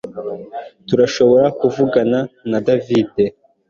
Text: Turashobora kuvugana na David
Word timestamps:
Turashobora 0.87 1.47
kuvugana 1.59 2.19
na 2.49 2.57
David 2.67 3.13